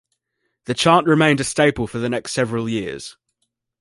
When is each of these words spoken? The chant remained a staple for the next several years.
The 0.65 0.73
chant 0.73 1.05
remained 1.05 1.41
a 1.41 1.43
staple 1.43 1.85
for 1.85 1.99
the 1.99 2.09
next 2.09 2.31
several 2.31 2.67
years. 2.67 3.17